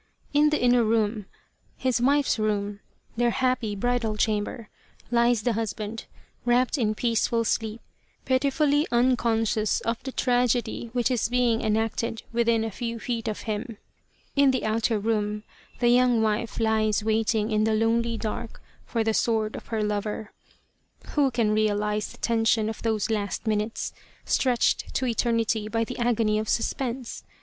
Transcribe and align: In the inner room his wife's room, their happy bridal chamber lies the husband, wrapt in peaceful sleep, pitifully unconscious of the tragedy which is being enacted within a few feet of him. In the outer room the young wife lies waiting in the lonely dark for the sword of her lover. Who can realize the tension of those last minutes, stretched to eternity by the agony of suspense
In 0.33 0.49
the 0.49 0.59
inner 0.59 0.83
room 0.83 1.27
his 1.77 2.01
wife's 2.01 2.39
room, 2.39 2.79
their 3.17 3.29
happy 3.29 3.75
bridal 3.75 4.17
chamber 4.17 4.67
lies 5.11 5.43
the 5.43 5.53
husband, 5.53 6.05
wrapt 6.43 6.75
in 6.75 6.95
peaceful 6.95 7.43
sleep, 7.43 7.81
pitifully 8.25 8.87
unconscious 8.91 9.79
of 9.81 10.01
the 10.01 10.11
tragedy 10.11 10.89
which 10.93 11.11
is 11.11 11.29
being 11.29 11.61
enacted 11.61 12.23
within 12.33 12.63
a 12.63 12.71
few 12.71 12.97
feet 12.97 13.27
of 13.27 13.41
him. 13.41 13.77
In 14.35 14.49
the 14.49 14.65
outer 14.65 14.97
room 14.97 15.43
the 15.77 15.89
young 15.89 16.23
wife 16.23 16.59
lies 16.59 17.03
waiting 17.03 17.51
in 17.51 17.65
the 17.65 17.75
lonely 17.75 18.17
dark 18.17 18.59
for 18.87 19.03
the 19.03 19.13
sword 19.13 19.55
of 19.55 19.67
her 19.67 19.83
lover. 19.83 20.31
Who 21.09 21.29
can 21.29 21.51
realize 21.51 22.11
the 22.11 22.17
tension 22.17 22.69
of 22.69 22.81
those 22.81 23.11
last 23.11 23.45
minutes, 23.45 23.93
stretched 24.25 24.95
to 24.95 25.05
eternity 25.05 25.67
by 25.69 25.83
the 25.83 25.99
agony 25.99 26.39
of 26.39 26.49
suspense 26.49 27.23